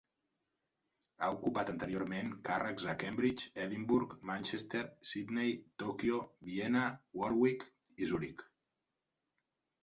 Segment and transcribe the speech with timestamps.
[1.25, 4.81] Ha ocupat anteriorment càrrecs a Cambridge, Edimburg, Manchester,
[5.11, 5.53] Sydney,
[5.85, 6.83] Tòquio, Viena,
[7.21, 7.69] Warwick
[8.07, 8.43] i Zuric.